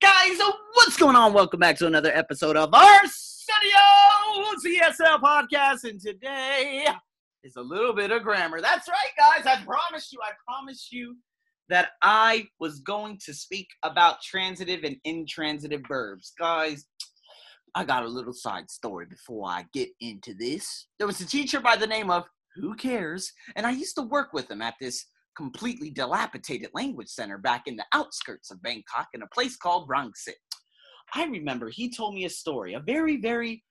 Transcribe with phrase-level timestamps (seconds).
[0.00, 1.34] Guys, uh, what's going on?
[1.34, 3.70] Welcome back to another episode of our Studio
[4.64, 5.84] CSL podcast.
[5.84, 6.86] And today
[7.44, 8.62] is a little bit of grammar.
[8.62, 9.44] That's right, guys.
[9.44, 11.16] I promised you, I promised you
[11.68, 16.32] that I was going to speak about transitive and intransitive verbs.
[16.38, 16.86] Guys,
[17.74, 20.86] I got a little side story before I get into this.
[20.96, 22.24] There was a teacher by the name of
[22.56, 23.30] Who Cares?
[23.54, 25.04] And I used to work with him at this
[25.40, 30.34] completely dilapidated language center back in the outskirts of Bangkok in a place called Rangsit.
[31.14, 33.64] I remember he told me a story, a very, very,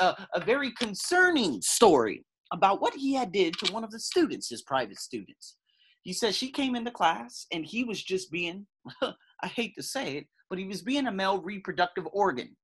[0.00, 4.50] uh, a very concerning story about what he had did to one of the students,
[4.50, 5.56] his private students.
[6.02, 8.66] He says she came into class and he was just being,
[9.02, 12.54] I hate to say it, but he was being a male reproductive organ,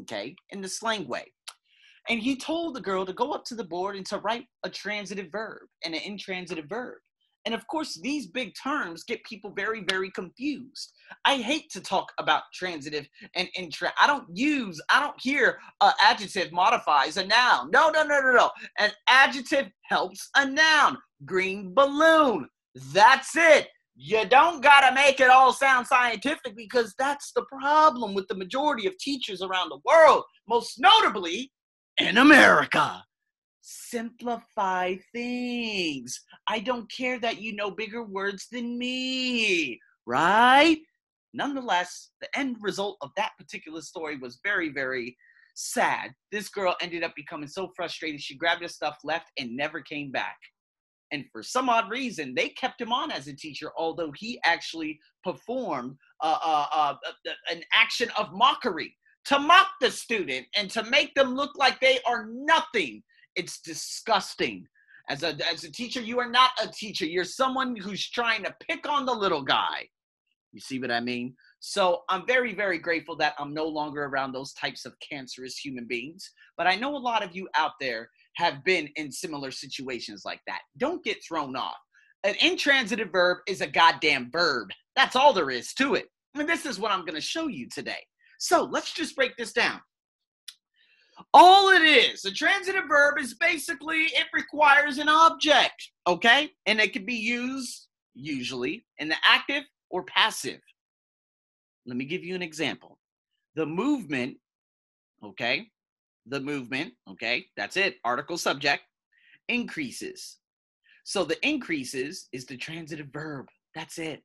[0.00, 1.24] okay, in the slang way.
[2.10, 4.68] And he told the girl to go up to the board and to write a
[4.68, 6.98] transitive verb and an intransitive verb.
[7.46, 10.92] And of course, these big terms get people very, very confused.
[11.24, 13.92] I hate to talk about transitive and intra.
[14.00, 17.70] I don't use, I don't hear uh, adjective modifies a noun.
[17.70, 18.50] No, no, no, no, no.
[18.78, 20.98] An adjective helps a noun.
[21.24, 22.48] Green balloon.
[22.92, 23.68] That's it.
[23.96, 28.36] You don't got to make it all sound scientific because that's the problem with the
[28.36, 31.52] majority of teachers around the world, most notably
[31.98, 33.02] in America
[33.60, 36.20] simplify things.
[36.48, 40.78] I don't care that you know bigger words than me, right?
[41.32, 45.16] Nonetheless, the end result of that particular story was very, very
[45.54, 46.12] sad.
[46.32, 50.10] This girl ended up becoming so frustrated, she grabbed her stuff, left, and never came
[50.10, 50.36] back.
[51.12, 54.98] And for some odd reason, they kept him on as a teacher, although he actually
[55.24, 56.94] performed uh, uh, uh,
[57.50, 61.98] an action of mockery to mock the student and to make them look like they
[62.06, 63.02] are nothing
[63.36, 64.66] it's disgusting.
[65.08, 67.04] As a as a teacher, you are not a teacher.
[67.04, 69.88] You're someone who's trying to pick on the little guy.
[70.52, 71.34] You see what I mean?
[71.60, 75.86] So I'm very, very grateful that I'm no longer around those types of cancerous human
[75.86, 76.28] beings.
[76.56, 80.40] But I know a lot of you out there have been in similar situations like
[80.46, 80.60] that.
[80.78, 81.76] Don't get thrown off.
[82.24, 84.68] An intransitive verb is a goddamn verb.
[84.96, 86.06] That's all there is to it.
[86.34, 88.02] And this is what I'm going to show you today.
[88.38, 89.80] So let's just break this down.
[91.34, 96.50] All it is, a transitive verb is basically it requires an object, okay?
[96.66, 100.60] And it can be used usually in the active or passive.
[101.86, 102.98] Let me give you an example.
[103.54, 104.36] The movement,
[105.24, 105.68] okay?
[106.26, 107.46] The movement, okay?
[107.56, 107.96] That's it.
[108.04, 108.82] Article subject
[109.48, 110.38] increases.
[111.04, 113.46] So the increases is the transitive verb.
[113.74, 114.22] That's it.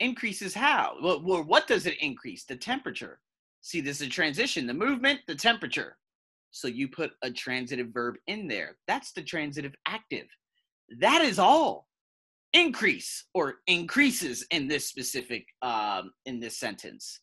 [0.00, 0.96] Increases how?
[1.02, 2.44] Well, what does it increase?
[2.44, 3.20] The temperature.
[3.60, 4.66] See, this is a transition.
[4.66, 5.96] The movement, the temperature.
[6.56, 8.78] So you put a transitive verb in there.
[8.88, 10.26] That's the transitive active.
[11.00, 11.86] That is all.
[12.54, 17.20] Increase or increases in this specific um, in this sentence.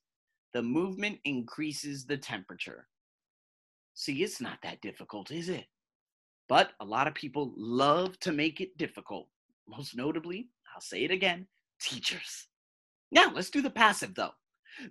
[0.53, 2.87] The movement increases the temperature.
[3.95, 5.65] See, it's not that difficult, is it?
[6.47, 9.29] But a lot of people love to make it difficult.
[9.67, 11.47] Most notably, I'll say it again,
[11.81, 12.49] teachers.
[13.11, 14.35] Now, let's do the passive though.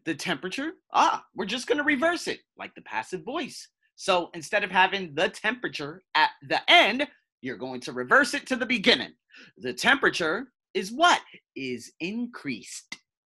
[0.04, 3.69] The temperature, ah, we're just going to reverse it like the passive voice.
[4.03, 7.07] So instead of having the temperature at the end,
[7.41, 9.13] you're going to reverse it to the beginning.
[9.59, 11.21] The temperature is what?
[11.55, 12.97] Is increased.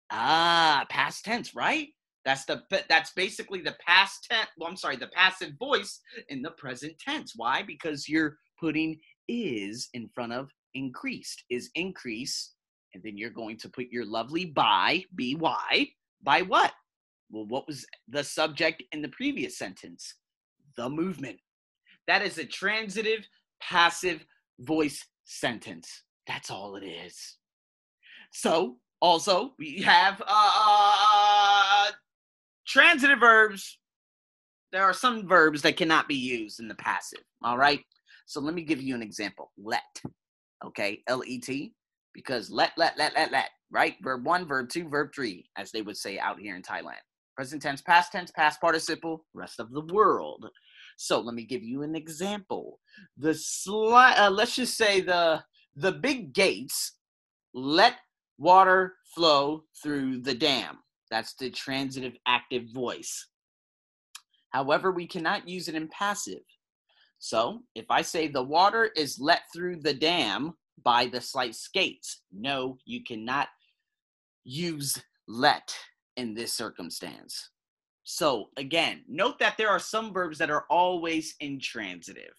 [0.10, 1.90] Ah, past tense, right?
[2.24, 4.48] That's the that's basically the past tense.
[4.58, 7.34] Well, I'm sorry, the passive voice in the present tense.
[7.36, 7.64] Why?
[7.64, 8.98] Because you're putting
[9.28, 11.44] is in front of increased.
[11.50, 12.54] Is increase,
[12.94, 15.88] and then you're going to put your lovely by by
[16.24, 16.72] by what?
[17.30, 20.16] Well, what was the subject in the previous sentence?
[20.76, 21.38] The movement.
[22.08, 23.28] That is a transitive
[23.62, 24.26] passive
[24.60, 26.04] voice sentence.
[26.28, 27.38] That's all it is.
[28.32, 30.52] So, also, we have uh,
[31.88, 31.92] uh,
[32.68, 33.78] transitive verbs.
[34.72, 37.24] There are some verbs that cannot be used in the passive.
[37.44, 37.82] All right.
[38.26, 39.52] So, let me give you an example.
[39.58, 39.82] Let.
[40.66, 41.04] Okay.
[41.08, 41.74] L E T.
[42.14, 43.50] Because let, let, let, let, let.
[43.72, 43.96] Right.
[44.02, 47.02] Verb one, verb two, verb three, as they would say out here in Thailand
[47.36, 50.48] present tense, past tense, past participle, rest of the world.
[50.98, 52.80] So let me give you an example.
[53.18, 55.44] The sli- uh, let's just say the
[55.76, 56.94] the big gates
[57.54, 57.96] let
[58.38, 60.80] water flow through the dam.
[61.10, 63.28] That's the transitive active voice.
[64.50, 66.44] However, we cannot use it in passive.
[67.20, 70.54] So if I say the water is let through the dam
[70.84, 73.48] by the sluice gates, no, you cannot
[74.44, 75.74] use let
[76.18, 77.50] in this circumstance.
[78.04, 82.34] So again, note that there are some verbs that are always intransitive.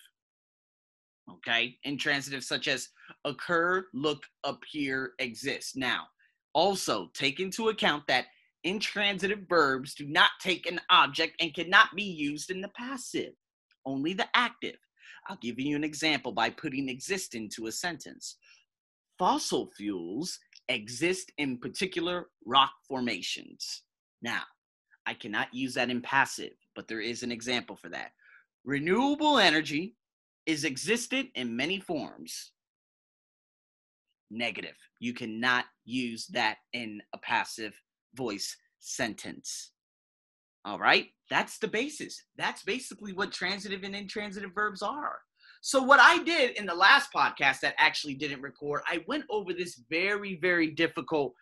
[1.31, 2.89] Okay, intransitive such as
[3.25, 5.75] occur, look, appear, exist.
[5.75, 6.05] Now,
[6.53, 8.27] also take into account that
[8.63, 13.33] intransitive verbs do not take an object and cannot be used in the passive,
[13.87, 14.77] only the active.
[15.29, 18.37] I'll give you an example by putting exist into a sentence.
[19.19, 20.39] Fossil fuels
[20.69, 23.83] exist in particular rock formations.
[24.21, 24.43] Now,
[25.07, 28.13] I cannot use that in passive, but there is an example for that.
[28.65, 29.95] Renewable energy
[30.47, 32.53] is existed in many forms.
[34.31, 34.77] Negative.
[35.01, 37.79] You cannot use that in a passive
[38.15, 39.73] voice sentence.
[40.65, 41.09] All right?
[41.31, 42.23] That's the basis.
[42.37, 45.19] That's basically what transitive and intransitive verbs are.
[45.61, 49.55] So, what I did in the last podcast that actually didn't record, I went over
[49.55, 51.33] this very, very difficult,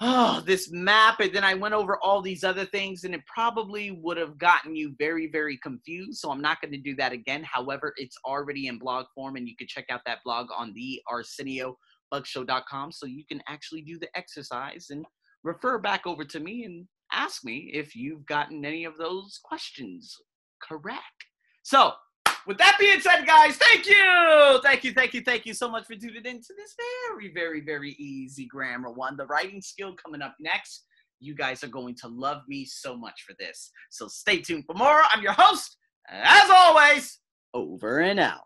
[0.00, 3.90] oh, this map, and then I went over all these other things, and it probably
[3.90, 6.20] would have gotten you very, very confused.
[6.20, 7.44] So, I'm not going to do that again.
[7.44, 11.00] However, it's already in blog form, and you can check out that blog on the
[11.10, 11.76] Arsenio
[12.22, 15.04] so you can actually do the exercise and
[15.42, 20.16] refer back over to me and ask me if you've gotten any of those questions
[20.62, 21.00] correct.
[21.62, 21.92] So,
[22.46, 24.60] with that being said, guys, thank you.
[24.62, 26.74] Thank you, thank you, thank you so much for tuning in to this
[27.08, 29.16] very, very, very easy grammar one.
[29.16, 30.84] The writing skill coming up next.
[31.20, 33.70] You guys are going to love me so much for this.
[33.90, 35.02] So stay tuned for more.
[35.12, 35.76] I'm your host,
[36.08, 37.18] as always,
[37.54, 38.44] over and out.